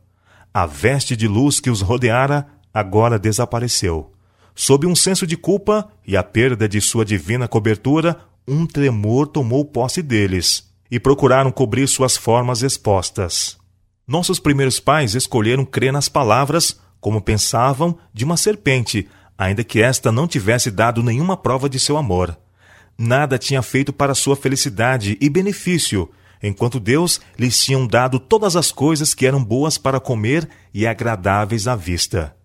A 0.52 0.66
veste 0.66 1.16
de 1.16 1.26
luz 1.26 1.60
que 1.60 1.70
os 1.70 1.80
rodeara 1.80 2.46
agora 2.72 3.18
desapareceu. 3.18 4.12
Sob 4.54 4.86
um 4.86 4.94
senso 4.94 5.26
de 5.26 5.36
culpa 5.36 5.88
e 6.06 6.16
a 6.16 6.22
perda 6.22 6.68
de 6.68 6.80
sua 6.80 7.04
divina 7.04 7.48
cobertura, 7.48 8.20
um 8.46 8.66
tremor 8.66 9.26
tomou 9.26 9.64
posse 9.64 10.02
deles 10.02 10.70
e 10.90 11.00
procuraram 11.00 11.50
cobrir 11.50 11.88
suas 11.88 12.16
formas 12.16 12.62
expostas. 12.62 13.56
Nossos 14.06 14.38
primeiros 14.38 14.78
pais 14.78 15.14
escolheram 15.14 15.64
crer 15.64 15.92
nas 15.92 16.08
palavras, 16.08 16.78
como 17.00 17.22
pensavam, 17.22 17.98
de 18.12 18.24
uma 18.24 18.36
serpente, 18.36 19.08
ainda 19.36 19.64
que 19.64 19.80
esta 19.80 20.12
não 20.12 20.28
tivesse 20.28 20.70
dado 20.70 21.02
nenhuma 21.02 21.36
prova 21.36 21.68
de 21.68 21.80
seu 21.80 21.96
amor 21.96 22.36
nada 22.98 23.38
tinha 23.38 23.62
feito 23.62 23.92
para 23.92 24.14
sua 24.14 24.36
felicidade 24.36 25.16
e 25.20 25.28
benefício, 25.28 26.10
enquanto 26.42 26.78
Deus 26.78 27.20
lhes 27.38 27.58
tinha 27.58 27.78
dado 27.86 28.18
todas 28.18 28.56
as 28.56 28.70
coisas 28.70 29.14
que 29.14 29.26
eram 29.26 29.42
boas 29.42 29.78
para 29.78 30.00
comer 30.00 30.48
e 30.72 30.86
agradáveis 30.86 31.66
à 31.66 31.74
vista. 31.74 32.36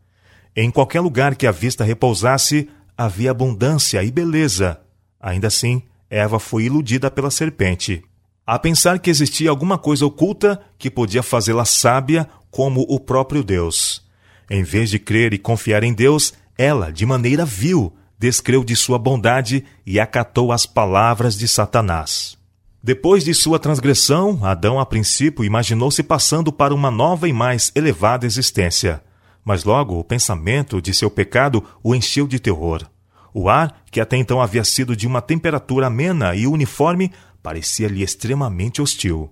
Em 0.56 0.72
qualquer 0.72 1.02
lugar 1.02 1.36
que 1.36 1.46
a 1.46 1.52
vista 1.52 1.84
repousasse, 1.84 2.70
havia 2.98 3.32
abundância 3.32 4.04
e 4.04 4.12
beleza. 4.12 4.80
Ainda 5.20 5.48
assim, 5.48 5.84
Eva 6.10 6.40
foi 6.40 6.64
iludida 6.64 7.12
pela 7.12 7.30
serpente. 7.30 8.04
A 8.46 8.58
pensar 8.58 9.00
que 9.00 9.10
existia 9.10 9.50
alguma 9.50 9.78
coisa 9.78 10.06
oculta 10.06 10.60
que 10.78 10.90
podia 10.90 11.22
fazê-la 11.22 11.66
sábia 11.66 12.28
como 12.50 12.82
o 12.90 13.00
próprio 13.00 13.44
Deus. 13.44 14.04
Em 14.50 14.64
vez 14.64 14.90
de 14.90 14.98
crer 14.98 15.34
e 15.34 15.38
confiar 15.38 15.84
em 15.84 15.94
Deus, 15.94 16.34
ela, 16.58 16.92
de 16.92 17.06
maneira 17.06 17.46
vil, 17.46 17.94
descreu 18.20 18.66
de 18.66 18.76
sua 18.76 19.00
bondade 19.00 19.64
e 19.86 19.98
acatou 19.98 20.52
as 20.52 20.66
palavras 20.66 21.38
de 21.38 21.48
Satanás. 21.48 22.38
Depois 22.84 23.24
de 23.24 23.34
sua 23.34 23.58
transgressão, 23.58 24.40
Adão 24.44 24.80
a 24.80 24.86
princípio 24.86 25.46
imaginou-se 25.46 26.04
passando 26.04 26.52
para 26.52 26.74
uma 26.74 26.92
nova 26.92 27.30
e 27.30 27.34
mais 27.34 27.72
elevada 27.74 28.26
existência. 28.26 29.02
Mas 29.44 29.64
logo 29.64 29.98
o 29.98 30.04
pensamento 30.04 30.82
de 30.82 30.94
seu 30.94 31.10
pecado 31.10 31.64
o 31.82 31.96
encheu 31.96 32.28
de 32.28 32.40
terror. 32.40 32.86
O 33.34 33.48
ar, 33.48 33.84
que 33.90 34.02
até 34.02 34.18
então 34.18 34.42
havia 34.42 34.64
sido 34.64 34.96
de 34.96 35.08
uma 35.08 35.22
temperatura 35.22 35.88
amena 35.88 36.36
e 36.36 36.46
uniforme, 36.46 37.12
parecia-lhe 37.42 38.04
extremamente 38.04 38.82
hostil. 38.82 39.32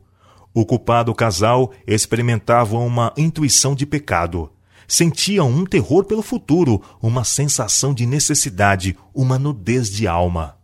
O 0.54 0.66
culpado 0.66 1.14
casal 1.14 1.72
experimentava 1.86 2.78
uma 2.78 3.14
intuição 3.18 3.76
de 3.76 3.86
pecado 3.86 4.50
sentiam 4.88 5.50
um 5.50 5.66
terror 5.66 6.06
pelo 6.06 6.22
futuro, 6.22 6.82
uma 7.02 7.24
sensação 7.24 7.94
de 7.94 8.06
necessidade, 8.06 8.98
uma 9.14 9.38
nudez 9.38 9.90
de 9.90 10.08
alma. 10.08 10.56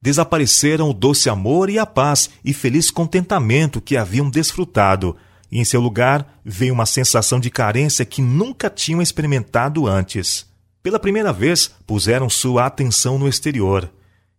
Desapareceram 0.00 0.90
o 0.90 0.94
doce 0.94 1.28
amor 1.28 1.70
e 1.70 1.78
a 1.78 1.86
paz 1.86 2.30
e 2.44 2.52
feliz 2.52 2.90
contentamento 2.90 3.80
que 3.80 3.96
haviam 3.96 4.28
desfrutado, 4.30 5.16
e 5.50 5.58
em 5.58 5.64
seu 5.64 5.80
lugar 5.80 6.40
veio 6.44 6.74
uma 6.74 6.86
sensação 6.86 7.38
de 7.38 7.50
carência 7.50 8.04
que 8.04 8.22
nunca 8.22 8.70
tinham 8.70 9.02
experimentado 9.02 9.86
antes. 9.86 10.46
Pela 10.82 10.98
primeira 10.98 11.32
vez, 11.32 11.70
puseram 11.86 12.28
sua 12.28 12.66
atenção 12.66 13.18
no 13.18 13.28
exterior. 13.28 13.92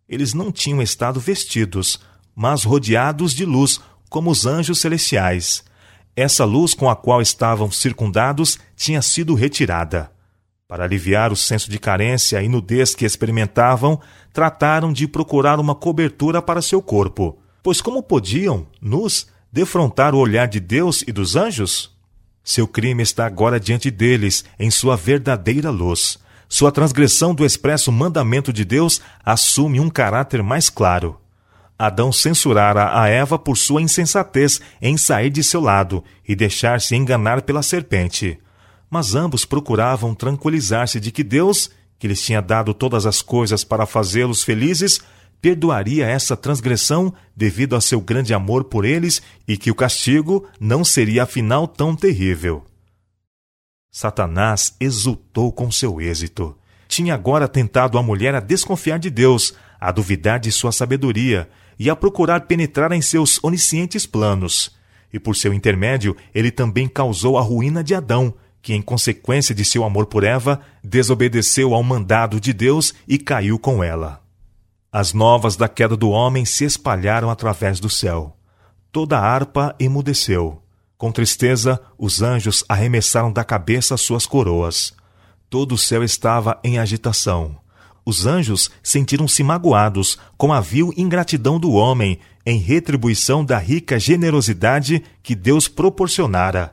Eles 0.10 0.34
não 0.34 0.52
tinham 0.52 0.82
estado 0.82 1.20
vestidos, 1.20 2.00
mas 2.36 2.64
rodeados 2.64 3.34
de 3.34 3.46
luz, 3.46 3.80
como 4.10 4.30
os 4.30 4.46
anjos 4.46 4.82
celestiais. 4.82 5.64
Essa 6.15 6.46
luz 6.46 6.74
com 6.74 6.89
a 6.89 6.96
qual 6.96 7.22
estavam 7.22 7.72
circundados 7.72 8.60
tinha 8.75 9.01
sido 9.01 9.34
retirada. 9.34 10.12
Para 10.67 10.84
aliviar 10.84 11.32
o 11.32 11.36
senso 11.36 11.70
de 11.70 11.79
carência 11.79 12.41
e 12.41 12.48
nudez 12.48 12.96
que 12.96 13.05
experimentavam, 13.05 14.00
trataram 14.32 14.93
de 14.93 15.08
procurar 15.08 15.60
uma 15.60 15.75
cobertura 15.75 16.41
para 16.41 16.62
seu 16.62 16.82
corpo, 16.82 17.38
pois 17.62 17.82
como 17.82 18.01
podiam, 18.01 18.67
nus, 18.82 19.27
defrontar 19.51 20.15
o 20.15 20.20
olhar 20.20 20.48
de 20.48 20.60
Deus 20.60 21.03
e 21.08 21.12
dos 21.12 21.36
anjos? 21.36 21.91
Seu 22.43 22.67
crime 22.67 23.01
está 23.01 23.25
agora 23.25 23.60
diante 23.60 23.89
deles, 23.89 24.43
em 24.60 24.70
sua 24.70 24.96
verdadeira 24.96 25.70
luz. 25.70 26.17
Sua 26.50 26.72
transgressão 26.72 27.34
do 27.34 27.46
expresso 27.46 27.91
mandamento 27.91 28.51
de 28.51 28.65
Deus 28.65 29.01
assume 29.24 29.79
um 29.79 29.89
caráter 29.89 30.43
mais 30.43 30.70
claro. 30.70 31.20
Adão 31.77 32.12
censurara 32.12 33.00
a 33.00 33.08
Eva 33.08 33.38
por 33.38 33.58
sua 33.58 33.82
insensatez 33.82 34.62
em 34.82 34.96
sair 34.96 35.30
de 35.30 35.44
seu 35.44 35.60
lado 35.60 36.03
e 36.27 36.36
deixar-se 36.36 36.96
enganar 36.96 37.42
pela 37.42 37.63
serpente. 37.63 38.39
Mas 38.89 39.15
ambos 39.15 39.44
procuravam 39.44 40.13
tranquilizar-se 40.13 41.00
de 41.00 41.12
que 41.12 41.24
Deus, 41.24 41.70
que 41.98 42.08
lhes 42.08 42.22
tinha 42.22 42.42
dado 42.42 42.74
todas 42.74 43.06
as 43.06 43.22
coisas 43.22 43.63
para 43.63 43.88
fazê-los 43.88 44.44
felizes, 44.44 45.01
perdoaria 45.42 46.06
essa 46.06 46.38
transgressão 46.38 47.13
devido 47.36 47.75
a 47.75 47.82
seu 47.82 48.00
grande 48.00 48.34
amor 48.34 48.65
por 48.65 48.86
eles 48.86 49.22
e 49.48 49.58
que 49.58 49.72
o 49.72 49.75
castigo 49.75 50.48
não 50.60 50.86
seria 50.86 51.24
afinal 51.24 51.68
tão 51.68 51.96
terrível. 51.96 52.63
Satanás 53.92 54.75
exultou 54.80 55.51
com 55.51 55.70
seu 55.72 56.00
êxito. 56.00 56.56
Tinha 56.88 57.13
agora 57.13 57.48
tentado 57.48 57.98
a 57.98 58.03
mulher 58.03 58.36
a 58.36 58.39
desconfiar 58.39 59.00
de 59.00 59.10
Deus, 59.10 59.53
a 59.80 59.92
duvidar 59.92 60.39
de 60.39 60.51
sua 60.51 60.72
sabedoria 60.72 61.50
e 61.77 61.89
a 61.89 61.96
procurar 61.96 62.42
penetrar 62.42 62.92
em 62.92 63.01
seus 63.01 63.44
oniscientes 63.44 64.06
planos. 64.06 64.75
E 65.12 65.20
por 65.20 65.36
seu 65.36 65.53
intermédio, 65.53 66.15
ele 66.34 66.51
também 66.51 66.88
causou 66.88 67.38
a 67.38 67.42
ruína 67.42 67.84
de 67.84 67.94
Adão, 67.94 68.34
que, 68.62 68.74
em 68.74 68.82
consequência 68.82 69.53
de 69.53 69.65
seu 69.65 69.84
amor 69.84 70.06
por 70.06 70.24
Eva, 70.24 70.62
desobedeceu 70.84 71.74
ao 71.74 71.84
mandado 71.84 72.39
de 72.39 72.53
Deus 72.53 72.94
e 73.08 73.18
caiu 73.18 73.60
com 73.60 73.84
ela. 73.84 74.22
As 74.92 75.13
novas 75.13 75.56
da 75.56 75.68
queda 75.68 75.98
do 75.98 76.10
homem 76.10 76.46
se 76.46 76.63
espalharam 76.63 77.30
através 77.30 77.80
do 77.80 77.89
céu. 77.89 78.38
Toda 78.92 79.18
a 79.18 79.22
harpa 79.22 79.75
emudeceu. 79.80 80.62
Com 80.98 81.12
tristeza, 81.12 81.82
os 81.98 82.22
anjos 82.22 82.63
arremessaram 82.70 83.32
da 83.32 83.44
cabeça 83.44 83.98
suas 83.98 84.25
coroas. 84.25 84.94
Todo 85.50 85.74
o 85.74 85.77
céu 85.77 86.03
estava 86.03 86.60
em 86.63 86.80
agitação. 86.80 87.58
Os 88.05 88.25
anjos 88.25 88.69
sentiram-se 88.81 89.43
magoados 89.43 90.17
com 90.38 90.51
a 90.51 90.60
vil 90.60 90.93
ingratidão 90.98 91.60
do 91.60 91.72
homem 91.72 92.19
em 92.45 92.57
retribuição 92.57 93.45
da 93.45 93.57
rica 93.57 93.98
generosidade 94.00 95.03
que 95.22 95.33
Deus 95.33 95.67
proporcionara. 95.67 96.72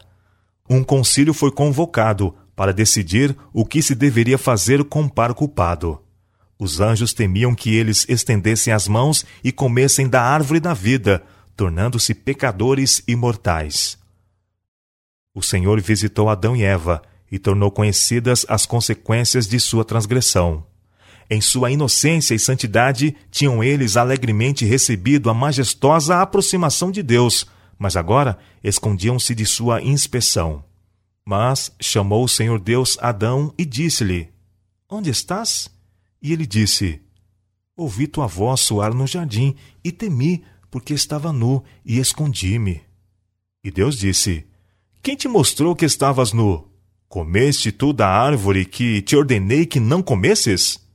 Um 0.68 0.82
concílio 0.82 1.32
foi 1.32 1.52
convocado 1.52 2.34
para 2.56 2.72
decidir 2.72 3.36
o 3.52 3.64
que 3.64 3.80
se 3.80 3.94
deveria 3.94 4.36
fazer 4.36 4.84
com 4.84 5.04
o 5.04 5.10
par 5.10 5.32
culpado. 5.32 6.00
Os 6.58 6.80
anjos 6.80 7.14
temiam 7.14 7.54
que 7.54 7.74
eles 7.74 8.04
estendessem 8.08 8.72
as 8.72 8.86
mãos 8.86 9.24
e 9.42 9.50
comessem 9.50 10.08
da 10.08 10.22
árvore 10.22 10.60
da 10.60 10.74
vida, 10.74 11.22
tornando-se 11.56 12.12
pecadores 12.12 13.02
imortais. 13.08 13.98
O 15.34 15.42
Senhor 15.42 15.80
visitou 15.80 16.28
Adão 16.28 16.54
e 16.56 16.62
Eva 16.62 17.00
e 17.30 17.38
tornou 17.38 17.70
conhecidas 17.70 18.44
as 18.48 18.66
consequências 18.66 19.46
de 19.46 19.58
sua 19.58 19.84
transgressão. 19.84 20.69
Em 21.32 21.40
sua 21.40 21.70
inocência 21.70 22.34
e 22.34 22.40
santidade, 22.40 23.14
tinham 23.30 23.62
eles 23.62 23.96
alegremente 23.96 24.64
recebido 24.64 25.30
a 25.30 25.34
majestosa 25.34 26.20
aproximação 26.20 26.90
de 26.90 27.04
Deus, 27.04 27.46
mas 27.78 27.94
agora 27.94 28.36
escondiam-se 28.64 29.32
de 29.32 29.46
sua 29.46 29.80
inspeção. 29.80 30.64
Mas 31.24 31.70
chamou 31.80 32.24
o 32.24 32.28
Senhor 32.28 32.58
Deus 32.58 32.98
Adão 33.00 33.54
e 33.56 33.64
disse-lhe: 33.64 34.28
Onde 34.90 35.08
estás? 35.08 35.70
E 36.20 36.32
ele 36.32 36.44
disse: 36.44 37.00
Ouvi 37.76 38.08
tua 38.08 38.26
voz 38.26 38.62
soar 38.62 38.92
no 38.92 39.06
jardim 39.06 39.54
e 39.84 39.92
temi, 39.92 40.42
porque 40.68 40.92
estava 40.92 41.32
nu 41.32 41.62
e 41.84 42.00
escondi-me. 42.00 42.82
E 43.62 43.70
Deus 43.70 43.96
disse: 43.96 44.44
Quem 45.00 45.14
te 45.14 45.28
mostrou 45.28 45.76
que 45.76 45.84
estavas 45.84 46.32
nu? 46.32 46.68
Comeste 47.08 47.70
tu 47.70 47.92
da 47.92 48.08
árvore 48.08 48.64
que 48.64 49.00
te 49.00 49.14
ordenei 49.14 49.64
que 49.64 49.78
não 49.78 50.02
comesses? 50.02 50.89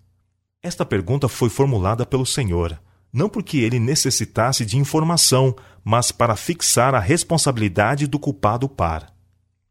Esta 0.66 0.84
pergunta 0.84 1.30
foi 1.30 1.48
formulada 1.48 2.08
pelo 2.08 2.26
Senhor, 2.26 2.82
não 3.14 3.30
porque 3.30 3.60
ele 3.60 3.78
necessitasse 3.78 4.66
de 4.66 4.80
informação, 4.80 5.56
mas 5.84 6.12
para 6.12 6.36
fixar 6.36 6.96
a 6.96 7.00
responsabilidade 7.00 8.08
do 8.08 8.18
culpado 8.18 8.68
par. 8.68 9.14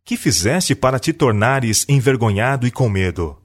Que 0.05 0.17
fizeste 0.17 0.73
para 0.73 1.01
te 1.01 1.13
tornares 1.13 1.85
envergonhado 1.89 2.65
e 2.65 2.71
com 2.71 2.89
medo? 2.89 3.37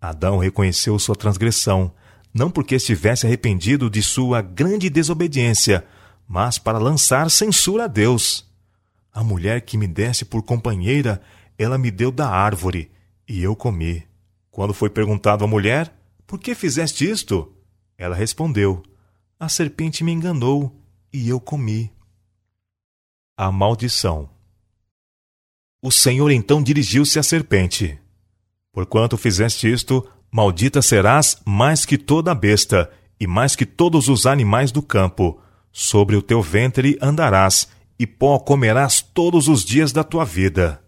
Adão 0.00 0.38
reconheceu 0.38 0.96
sua 0.96 1.16
transgressão, 1.16 1.92
não 2.32 2.48
porque 2.48 2.76
estivesse 2.76 3.26
arrependido 3.26 3.90
de 3.90 4.00
sua 4.00 4.40
grande 4.40 4.88
desobediência, 4.88 5.84
mas 6.24 6.56
para 6.56 6.78
lançar 6.78 7.28
censura 7.32 7.86
a 7.86 7.88
Deus. 7.88 8.48
A 9.12 9.24
mulher 9.24 9.62
que 9.62 9.76
me 9.76 9.88
desse 9.88 10.24
por 10.24 10.44
companheira 10.44 11.20
ela 11.58 11.76
me 11.76 11.90
deu 11.90 12.12
da 12.12 12.28
árvore, 12.28 12.92
e 13.28 13.42
eu 13.42 13.56
comi. 13.56 14.04
Quando 14.52 14.72
foi 14.72 14.88
perguntado 14.88 15.44
à 15.44 15.48
mulher, 15.48 15.99
por 16.30 16.38
que 16.38 16.54
fizeste 16.54 17.10
isto? 17.10 17.52
Ela 17.98 18.14
respondeu, 18.14 18.84
a 19.36 19.48
serpente 19.48 20.04
me 20.04 20.12
enganou, 20.12 20.72
e 21.12 21.28
eu 21.28 21.40
comi. 21.40 21.92
A 23.36 23.50
maldição. 23.50 24.30
O 25.82 25.90
Senhor 25.90 26.30
então 26.30 26.62
dirigiu-se 26.62 27.18
à 27.18 27.22
serpente. 27.24 27.98
Porquanto 28.70 29.16
fizeste 29.16 29.72
isto, 29.72 30.08
maldita 30.30 30.80
serás 30.80 31.42
mais 31.44 31.84
que 31.84 31.98
toda 31.98 32.30
a 32.30 32.34
besta, 32.34 32.88
e 33.18 33.26
mais 33.26 33.56
que 33.56 33.66
todos 33.66 34.08
os 34.08 34.24
animais 34.24 34.70
do 34.70 34.82
campo. 34.82 35.42
Sobre 35.72 36.14
o 36.14 36.22
teu 36.22 36.40
ventre 36.40 36.96
andarás, 37.02 37.66
e 37.98 38.06
pó 38.06 38.38
comerás 38.38 39.02
todos 39.02 39.48
os 39.48 39.64
dias 39.64 39.90
da 39.90 40.04
tua 40.04 40.24
vida. 40.24 40.80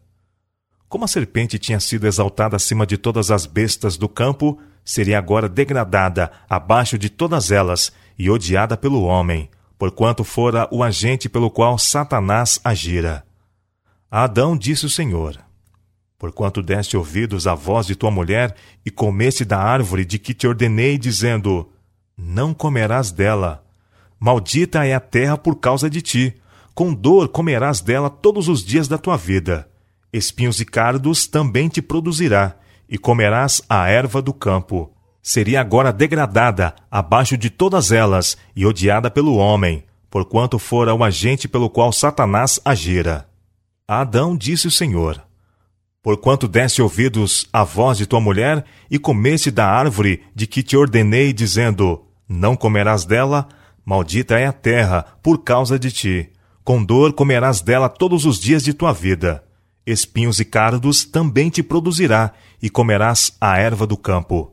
Como 0.92 1.06
a 1.06 1.08
serpente 1.08 1.58
tinha 1.58 1.80
sido 1.80 2.06
exaltada 2.06 2.54
acima 2.54 2.86
de 2.86 2.98
todas 2.98 3.30
as 3.30 3.46
bestas 3.46 3.96
do 3.96 4.10
campo, 4.10 4.60
seria 4.84 5.16
agora 5.16 5.48
degradada 5.48 6.30
abaixo 6.50 6.98
de 6.98 7.08
todas 7.08 7.50
elas 7.50 7.90
e 8.18 8.28
odiada 8.28 8.76
pelo 8.76 9.04
homem, 9.04 9.48
porquanto 9.78 10.22
fora 10.22 10.68
o 10.70 10.82
agente 10.82 11.30
pelo 11.30 11.50
qual 11.50 11.78
Satanás 11.78 12.60
agira. 12.62 13.24
A 14.10 14.24
Adão 14.24 14.54
disse 14.54 14.84
o 14.84 14.90
Senhor: 14.90 15.38
Porquanto 16.18 16.62
deste 16.62 16.94
ouvidos 16.94 17.46
à 17.46 17.54
voz 17.54 17.86
de 17.86 17.96
tua 17.96 18.10
mulher 18.10 18.54
e 18.84 18.90
comeste 18.90 19.46
da 19.46 19.58
árvore 19.58 20.04
de 20.04 20.18
que 20.18 20.34
te 20.34 20.46
ordenei, 20.46 20.98
dizendo: 20.98 21.72
Não 22.18 22.52
comerás 22.52 23.10
dela. 23.10 23.64
Maldita 24.20 24.84
é 24.84 24.92
a 24.92 25.00
terra 25.00 25.38
por 25.38 25.58
causa 25.58 25.88
de 25.88 26.02
ti. 26.02 26.34
Com 26.74 26.92
dor 26.92 27.28
comerás 27.28 27.80
dela 27.80 28.10
todos 28.10 28.46
os 28.46 28.62
dias 28.62 28.88
da 28.88 28.98
tua 28.98 29.16
vida 29.16 29.71
espinhos 30.12 30.60
e 30.60 30.64
cardos 30.64 31.26
também 31.26 31.68
te 31.68 31.80
produzirá, 31.80 32.56
e 32.88 32.98
comerás 32.98 33.62
a 33.68 33.88
erva 33.88 34.20
do 34.20 34.34
campo. 34.34 34.92
Seria 35.22 35.60
agora 35.60 35.92
degradada 35.92 36.74
abaixo 36.90 37.38
de 37.38 37.48
todas 37.48 37.90
elas 37.90 38.36
e 38.54 38.66
odiada 38.66 39.10
pelo 39.10 39.36
homem, 39.36 39.84
porquanto 40.10 40.58
fora 40.58 40.92
o 40.92 41.02
agente 41.02 41.48
pelo 41.48 41.70
qual 41.70 41.92
Satanás 41.92 42.60
agira. 42.64 43.26
A 43.88 44.00
Adão 44.00 44.36
disse 44.36 44.66
o 44.66 44.70
Senhor: 44.70 45.22
Porquanto 46.02 46.46
deste 46.46 46.82
ouvidos 46.82 47.46
à 47.52 47.64
voz 47.64 47.96
de 47.96 48.06
tua 48.06 48.20
mulher 48.20 48.64
e 48.90 48.98
comeste 48.98 49.50
da 49.50 49.66
árvore 49.66 50.22
de 50.34 50.46
que 50.46 50.62
te 50.62 50.76
ordenei, 50.76 51.32
dizendo: 51.32 52.04
Não 52.28 52.56
comerás 52.56 53.04
dela, 53.04 53.48
maldita 53.86 54.38
é 54.38 54.46
a 54.46 54.52
terra 54.52 55.06
por 55.22 55.38
causa 55.38 55.78
de 55.78 55.90
ti. 55.90 56.30
Com 56.64 56.84
dor 56.84 57.12
comerás 57.12 57.60
dela 57.60 57.88
todos 57.88 58.26
os 58.26 58.38
dias 58.38 58.62
de 58.62 58.74
tua 58.74 58.92
vida 58.92 59.42
Espinhos 59.86 60.38
e 60.38 60.44
cardos 60.44 61.04
também 61.04 61.50
te 61.50 61.62
produzirá, 61.62 62.32
e 62.62 62.70
comerás 62.70 63.36
a 63.40 63.58
erva 63.58 63.86
do 63.86 63.96
campo. 63.96 64.52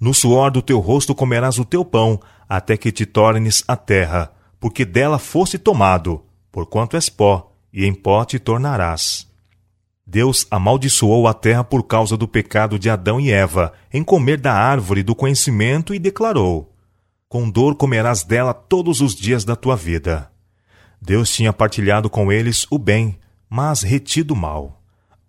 No 0.00 0.14
suor 0.14 0.50
do 0.50 0.62
teu 0.62 0.78
rosto 0.78 1.14
comerás 1.14 1.58
o 1.58 1.64
teu 1.64 1.84
pão, 1.84 2.20
até 2.48 2.76
que 2.76 2.90
te 2.90 3.04
tornes 3.04 3.62
a 3.68 3.76
terra, 3.76 4.32
porque 4.58 4.84
dela 4.84 5.18
foste 5.18 5.58
tomado, 5.58 6.22
porquanto 6.50 6.96
és 6.96 7.08
pó, 7.08 7.52
e 7.72 7.84
em 7.84 7.92
pó 7.92 8.24
te 8.24 8.38
tornarás. 8.38 9.28
Deus 10.06 10.46
amaldiçoou 10.50 11.28
a 11.28 11.34
terra 11.34 11.62
por 11.62 11.84
causa 11.84 12.16
do 12.16 12.26
pecado 12.26 12.78
de 12.78 12.90
Adão 12.90 13.20
e 13.20 13.30
Eva, 13.30 13.72
em 13.92 14.02
comer 14.02 14.40
da 14.40 14.52
árvore 14.52 15.02
do 15.02 15.14
conhecimento, 15.14 15.94
e 15.94 15.98
declarou: 15.98 16.74
Com 17.28 17.48
dor 17.48 17.76
comerás 17.76 18.24
dela 18.24 18.52
todos 18.52 19.00
os 19.00 19.14
dias 19.14 19.44
da 19.44 19.54
tua 19.54 19.76
vida. 19.76 20.32
Deus 21.00 21.32
tinha 21.32 21.52
partilhado 21.52 22.10
com 22.10 22.32
eles 22.32 22.66
o 22.70 22.78
bem, 22.78 23.18
mas 23.48 23.82
retido 23.82 24.34
mal. 24.34 24.79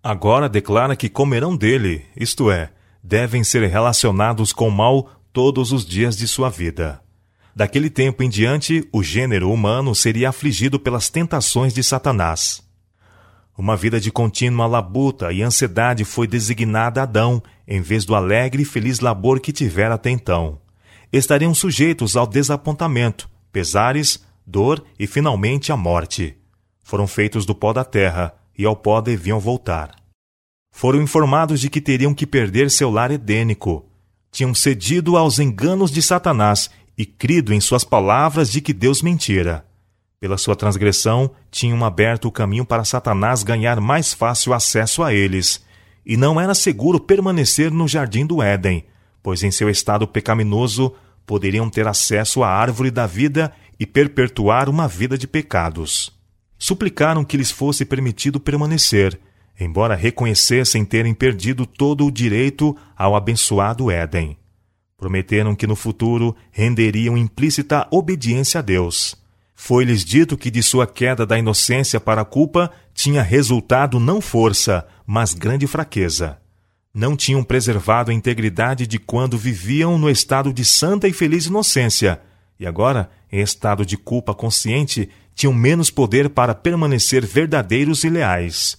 Agora 0.02 0.48
declara 0.48 0.96
que 0.96 1.08
comerão 1.08 1.56
dele, 1.56 2.04
isto 2.16 2.50
é, 2.50 2.72
devem 3.00 3.44
ser 3.44 3.64
relacionados 3.68 4.52
com 4.52 4.66
o 4.66 4.72
mal 4.72 5.08
todos 5.32 5.70
os 5.70 5.86
dias 5.86 6.16
de 6.16 6.26
sua 6.26 6.50
vida. 6.50 7.00
Daquele 7.54 7.88
tempo 7.88 8.22
em 8.22 8.28
diante, 8.28 8.88
o 8.92 9.00
gênero 9.00 9.52
humano 9.52 9.94
seria 9.94 10.30
afligido 10.30 10.80
pelas 10.80 11.08
tentações 11.08 11.72
de 11.72 11.84
Satanás. 11.84 12.62
Uma 13.56 13.76
vida 13.76 14.00
de 14.00 14.10
contínua 14.10 14.66
labuta 14.66 15.32
e 15.32 15.40
ansiedade 15.40 16.04
foi 16.04 16.26
designada 16.26 17.00
a 17.00 17.04
Adão, 17.04 17.40
em 17.68 17.80
vez 17.80 18.04
do 18.04 18.16
alegre 18.16 18.62
e 18.62 18.66
feliz 18.66 18.98
labor 18.98 19.38
que 19.38 19.52
tivera 19.52 19.94
até 19.94 20.10
então. 20.10 20.58
Estariam 21.12 21.54
sujeitos 21.54 22.16
ao 22.16 22.26
desapontamento, 22.26 23.30
pesares, 23.52 24.24
dor 24.44 24.82
e 24.98 25.06
finalmente 25.06 25.70
à 25.70 25.76
morte 25.76 26.42
foram 26.82 27.06
feitos 27.06 27.46
do 27.46 27.54
pó 27.54 27.72
da 27.72 27.84
terra, 27.84 28.34
e 28.62 28.64
ao 28.64 28.76
pó 28.76 29.00
deviam 29.00 29.40
voltar. 29.40 29.96
Foram 30.70 31.02
informados 31.02 31.60
de 31.60 31.68
que 31.68 31.80
teriam 31.80 32.14
que 32.14 32.24
perder 32.24 32.70
seu 32.70 32.90
lar 32.90 33.10
edênico. 33.10 33.84
Tinham 34.30 34.54
cedido 34.54 35.16
aos 35.16 35.40
enganos 35.40 35.90
de 35.90 36.00
Satanás 36.00 36.70
e 36.96 37.04
crido 37.04 37.52
em 37.52 37.60
suas 37.60 37.82
palavras 37.82 38.52
de 38.52 38.60
que 38.60 38.72
Deus 38.72 39.02
mentira. 39.02 39.66
Pela 40.20 40.38
sua 40.38 40.54
transgressão, 40.54 41.32
tinham 41.50 41.84
aberto 41.84 42.28
o 42.28 42.30
caminho 42.30 42.64
para 42.64 42.84
Satanás 42.84 43.42
ganhar 43.42 43.80
mais 43.80 44.14
fácil 44.14 44.54
acesso 44.54 45.02
a 45.02 45.12
eles, 45.12 45.64
e 46.06 46.16
não 46.16 46.40
era 46.40 46.54
seguro 46.54 47.00
permanecer 47.00 47.72
no 47.72 47.88
jardim 47.88 48.24
do 48.24 48.40
Éden, 48.40 48.84
pois 49.20 49.42
em 49.42 49.50
seu 49.50 49.68
estado 49.68 50.06
pecaminoso 50.06 50.94
poderiam 51.26 51.68
ter 51.68 51.88
acesso 51.88 52.44
à 52.44 52.48
árvore 52.48 52.92
da 52.92 53.08
vida 53.08 53.52
e 53.78 53.84
perpetuar 53.84 54.68
uma 54.68 54.86
vida 54.86 55.18
de 55.18 55.26
pecados 55.26 56.21
suplicaram 56.62 57.24
que 57.24 57.36
lhes 57.36 57.50
fosse 57.50 57.84
permitido 57.84 58.38
permanecer, 58.38 59.18
embora 59.58 59.96
reconhecessem 59.96 60.84
terem 60.84 61.12
perdido 61.12 61.66
todo 61.66 62.06
o 62.06 62.10
direito 62.10 62.76
ao 62.96 63.16
abençoado 63.16 63.90
Éden. 63.90 64.38
Prometeram 64.96 65.56
que 65.56 65.66
no 65.66 65.74
futuro 65.74 66.36
renderiam 66.52 67.18
implícita 67.18 67.88
obediência 67.90 68.60
a 68.60 68.62
Deus. 68.62 69.16
Foi-lhes 69.56 70.04
dito 70.04 70.36
que 70.36 70.52
de 70.52 70.62
sua 70.62 70.86
queda 70.86 71.26
da 71.26 71.36
inocência 71.36 71.98
para 71.98 72.20
a 72.20 72.24
culpa 72.24 72.70
tinha 72.94 73.22
resultado 73.22 73.98
não 73.98 74.20
força, 74.20 74.86
mas 75.04 75.34
grande 75.34 75.66
fraqueza. 75.66 76.38
Não 76.94 77.16
tinham 77.16 77.42
preservado 77.42 78.12
a 78.12 78.14
integridade 78.14 78.86
de 78.86 79.00
quando 79.00 79.36
viviam 79.36 79.98
no 79.98 80.08
estado 80.08 80.52
de 80.52 80.64
santa 80.64 81.08
e 81.08 81.12
feliz 81.12 81.46
inocência, 81.46 82.20
e 82.62 82.66
agora, 82.68 83.10
em 83.32 83.40
estado 83.40 83.84
de 83.84 83.96
culpa 83.96 84.32
consciente, 84.32 85.10
tinham 85.42 85.52
menos 85.52 85.90
poder 85.90 86.30
para 86.30 86.54
permanecer 86.54 87.26
verdadeiros 87.26 88.04
e 88.04 88.08
leais. 88.08 88.78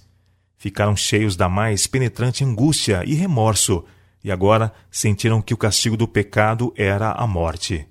Ficaram 0.55 0.95
cheios 0.95 1.35
da 1.35 1.49
mais 1.49 1.87
penetrante 1.87 2.41
angústia 2.41 3.03
e 3.05 3.13
remorso, 3.13 3.83
e 4.23 4.31
agora 4.31 4.71
sentiram 4.89 5.41
que 5.41 5.53
o 5.53 5.57
castigo 5.57 5.97
do 5.97 6.07
pecado 6.07 6.73
era 6.77 7.11
a 7.11 7.27
morte. 7.27 7.85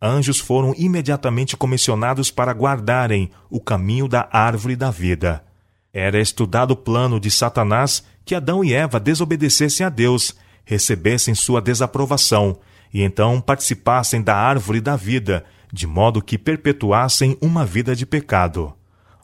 Anjos 0.00 0.38
foram 0.38 0.74
imediatamente 0.78 1.54
comissionados 1.54 2.30
para 2.30 2.54
guardarem 2.54 3.30
o 3.50 3.60
caminho 3.60 4.08
da 4.08 4.26
árvore 4.32 4.74
da 4.74 4.90
vida. 4.90 5.44
Era 5.92 6.18
estudado 6.18 6.70
o 6.70 6.76
plano 6.76 7.20
de 7.20 7.30
Satanás 7.30 8.02
que 8.24 8.34
Adão 8.34 8.64
e 8.64 8.72
Eva 8.72 8.98
desobedecessem 8.98 9.84
a 9.84 9.90
Deus, 9.90 10.34
recebessem 10.64 11.34
sua 11.34 11.60
desaprovação 11.60 12.58
e 12.90 13.02
então 13.02 13.38
participassem 13.38 14.22
da 14.22 14.34
árvore 14.34 14.80
da 14.80 14.96
vida 14.96 15.44
de 15.72 15.86
modo 15.86 16.22
que 16.22 16.38
perpetuassem 16.38 17.36
uma 17.40 17.64
vida 17.64 17.94
de 17.94 18.06
pecado. 18.06 18.74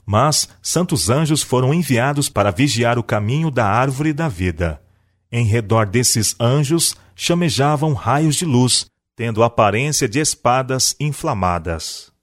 Mas 0.05 0.47
santos 0.61 1.09
anjos 1.09 1.41
foram 1.41 1.73
enviados 1.73 2.29
para 2.29 2.51
vigiar 2.51 2.99
o 2.99 3.03
caminho 3.03 3.49
da 3.49 3.65
árvore 3.65 4.13
da 4.13 4.27
vida. 4.27 4.81
Em 5.31 5.45
redor 5.45 5.87
desses 5.87 6.35
anjos 6.39 6.95
chamejavam 7.15 7.93
raios 7.93 8.35
de 8.35 8.45
luz, 8.45 8.85
tendo 9.15 9.43
aparência 9.43 10.07
de 10.07 10.19
espadas 10.19 10.95
inflamadas. 10.99 12.14